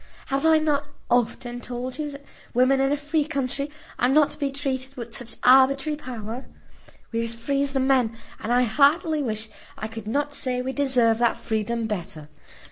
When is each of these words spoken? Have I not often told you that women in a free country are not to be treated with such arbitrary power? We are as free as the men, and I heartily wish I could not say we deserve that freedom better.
Have 0.29 0.47
I 0.47 0.57
not 0.57 0.87
often 1.11 1.61
told 1.61 1.99
you 1.99 2.09
that 2.09 2.25
women 2.55 2.79
in 2.81 2.91
a 2.91 2.97
free 2.97 3.23
country 3.23 3.69
are 3.99 4.09
not 4.09 4.31
to 4.31 4.39
be 4.39 4.51
treated 4.51 4.97
with 4.97 5.15
such 5.15 5.35
arbitrary 5.43 5.95
power? 5.95 6.45
We 7.11 7.19
are 7.19 7.23
as 7.25 7.35
free 7.35 7.61
as 7.61 7.73
the 7.73 7.79
men, 7.81 8.15
and 8.39 8.51
I 8.51 8.63
heartily 8.63 9.21
wish 9.21 9.47
I 9.77 9.87
could 9.87 10.07
not 10.07 10.33
say 10.33 10.59
we 10.59 10.73
deserve 10.73 11.19
that 11.19 11.37
freedom 11.37 11.85
better. 11.85 12.29